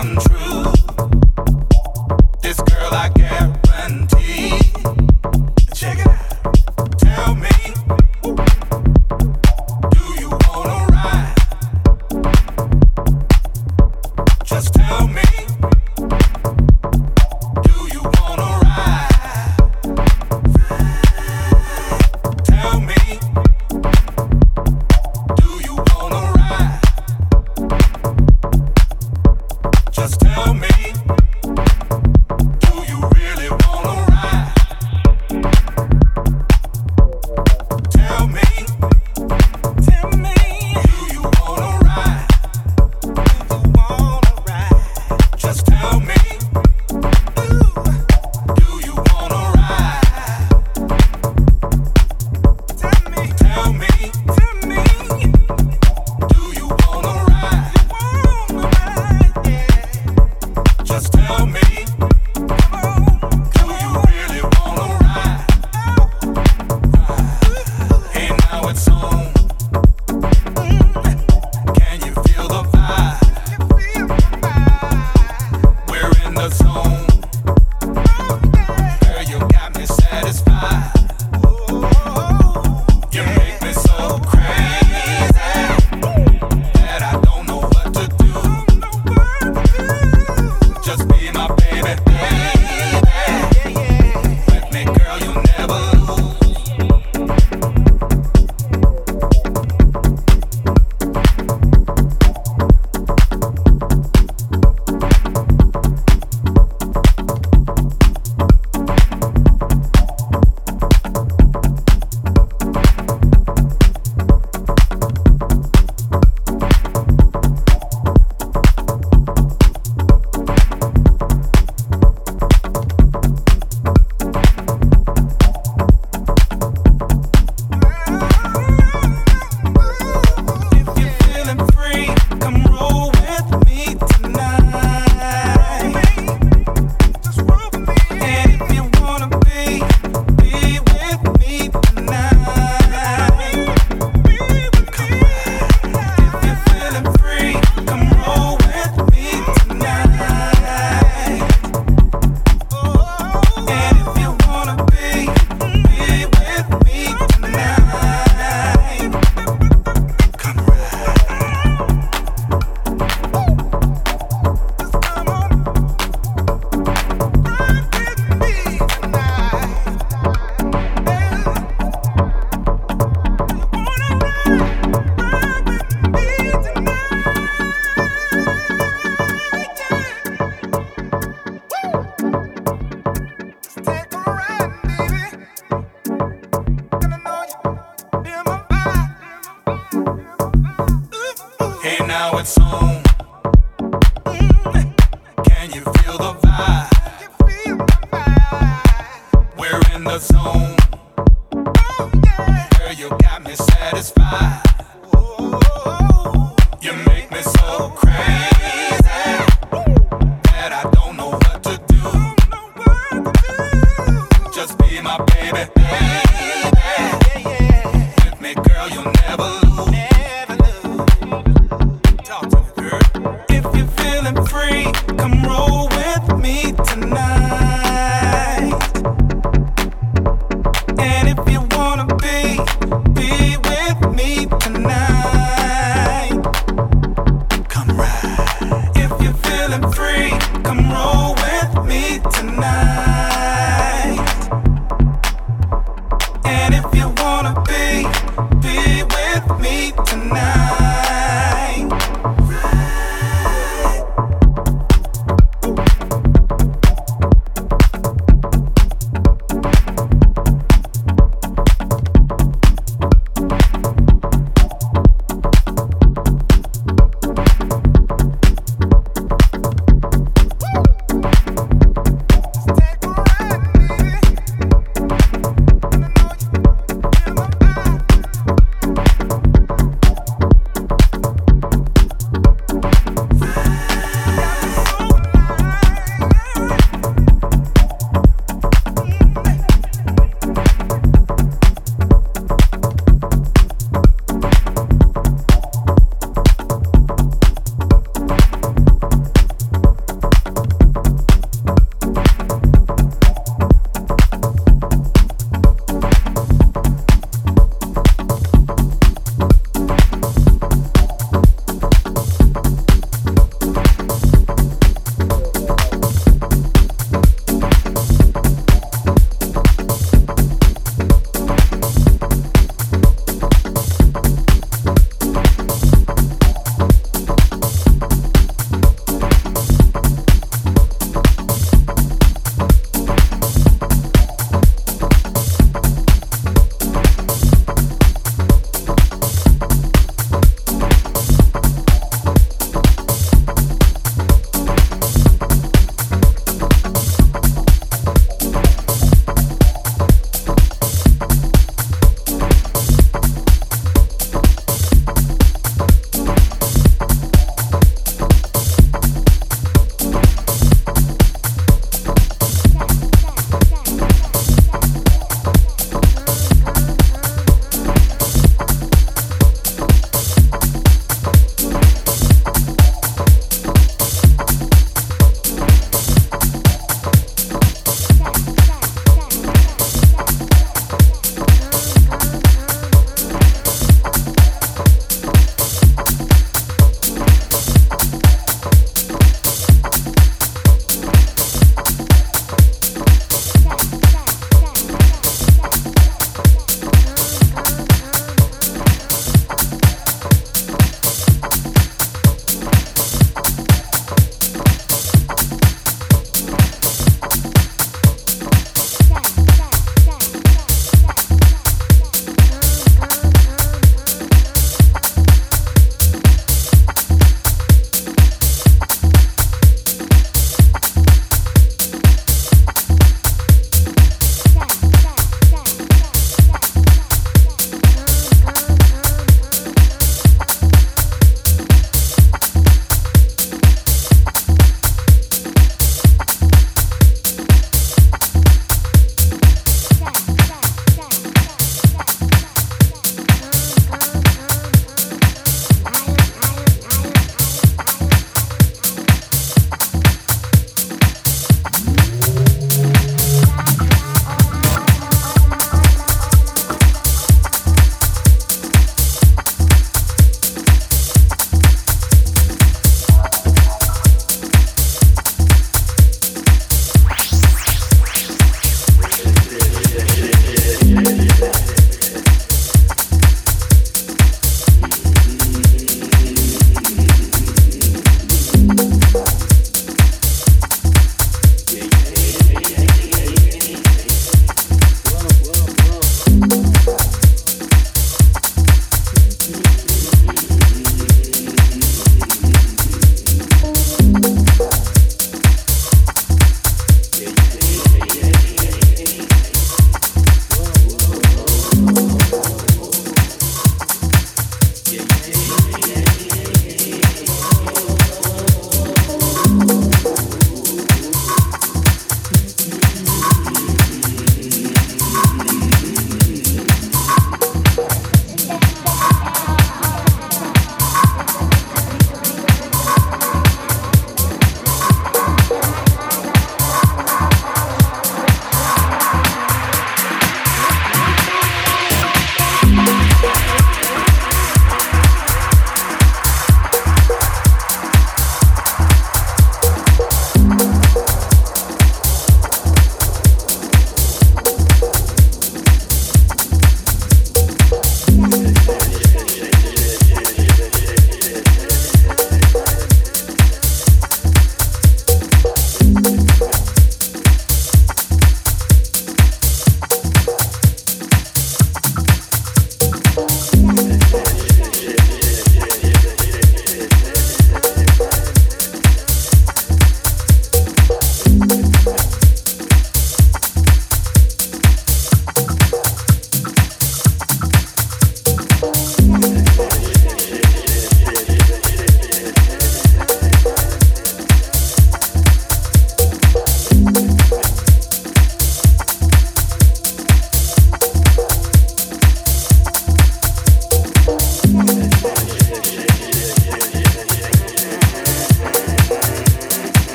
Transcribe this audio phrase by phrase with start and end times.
[0.00, 0.39] come.